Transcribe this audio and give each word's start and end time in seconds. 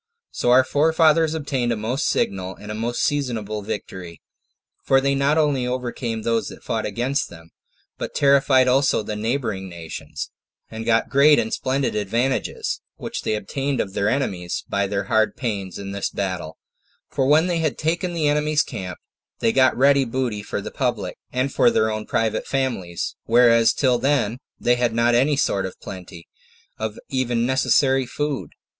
So 0.31 0.49
our 0.49 0.63
forefathers 0.63 1.35
obtained 1.35 1.71
a 1.71 1.75
most 1.77 2.07
signal 2.07 2.55
and 2.55 2.75
most 2.79 3.03
seasonable 3.03 3.61
victory; 3.61 4.19
for 4.83 4.99
they 4.99 5.13
not 5.13 5.37
only 5.37 5.67
overcame 5.67 6.23
those 6.23 6.47
that 6.47 6.63
fought 6.63 6.87
against 6.87 7.29
them, 7.29 7.51
but 7.99 8.15
terrified 8.15 8.67
also 8.67 9.03
the 9.03 9.15
neighboring 9.15 9.69
nations, 9.69 10.31
and 10.71 10.87
got 10.87 11.11
great 11.11 11.37
and 11.37 11.53
splendid 11.53 11.93
advantages, 11.93 12.81
which 12.95 13.21
they 13.21 13.35
obtained 13.35 13.79
of 13.79 13.93
their 13.93 14.09
enemies 14.09 14.63
by 14.67 14.87
their 14.87 15.03
hard 15.03 15.35
pains 15.35 15.77
in 15.77 15.91
this 15.91 16.09
battle: 16.09 16.57
for 17.11 17.27
when 17.27 17.45
they 17.45 17.59
had 17.59 17.77
taken 17.77 18.15
the 18.15 18.27
enemy's 18.27 18.63
camp, 18.63 18.97
they 19.37 19.51
got 19.51 19.77
ready 19.77 20.03
booty 20.03 20.41
for 20.41 20.61
the 20.61 20.71
public, 20.71 21.15
and 21.31 21.53
for 21.53 21.69
their 21.69 21.91
own 21.91 22.07
private 22.07 22.47
families, 22.47 23.15
whereas 23.25 23.71
till 23.71 23.99
then 23.99 24.39
they 24.59 24.77
had 24.77 24.95
not 24.95 25.13
any 25.13 25.35
sort 25.35 25.63
of 25.67 25.79
plenty, 25.79 26.27
of 26.79 26.97
even 27.09 27.45
necessary 27.45 28.07
food. 28.07 28.53